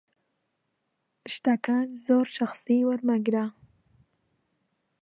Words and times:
شتەکان 1.33 1.87
زۆر 2.05 2.25
شەخسی 2.35 2.79
وەرمەگرە. 2.87 3.45